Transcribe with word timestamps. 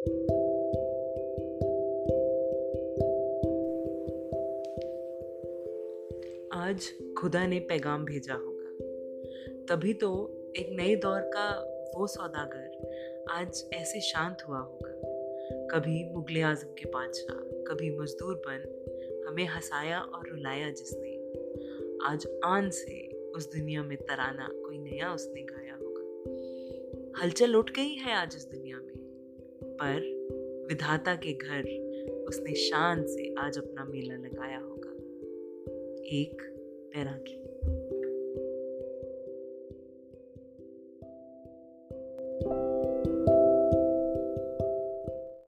आज 0.00 0.06
खुदा 7.18 7.46
ने 7.46 7.60
पैगाम 7.60 8.04
भेजा 8.04 8.34
होगा। 8.34 8.68
तभी 9.64 9.94
तो 9.94 10.30
एक 10.56 10.68
नए 10.70 10.96
दौर 10.96 11.20
का 11.20 11.60
वो 11.96 12.06
सौदागर 12.06 12.90
आज 13.30 13.64
ऐसे 13.74 14.00
शांत 14.00 14.36
हुआ 14.48 14.58
होगा। 14.58 14.90
कभी 15.66 16.12
मुगल 16.12 16.42
आज़म 16.42 16.68
के 16.68 16.84
बादशाह, 16.88 17.36
कभी 17.36 17.98
मजदूर 17.98 18.34
बन 18.34 18.80
हमें 19.28 19.46
हंसाया 19.46 20.00
और 20.00 20.28
रुलाया 20.28 20.70
जिसने। 20.70 21.16
आज 22.06 22.28
आन 22.44 22.70
से 22.70 23.08
उस 23.36 23.56
दुनिया 23.56 23.82
में 23.82 23.98
तराना 23.98 24.48
कोई 24.52 24.78
नया 24.78 25.14
उसने 25.14 25.42
गाया 25.42 25.74
होगा। 25.74 26.00
हलचल 27.22 27.54
उठ 27.54 27.70
गई 27.70 27.94
है 27.94 28.14
आज 28.14 28.34
इस 28.36 28.44
दुनिया 28.44 28.76
में। 28.76 28.99
पर 29.82 30.00
विधाता 30.68 31.14
के 31.14 31.32
घर 31.32 31.62
उसने 32.28 32.54
शान 32.54 33.06
से 33.06 33.34
आज 33.38 33.58
अपना 33.58 33.84
मेला 33.84 34.16
लगाया 34.16 34.58
होगा। 34.58 34.90
एक 36.04 36.42
तैराकी। 36.94 37.40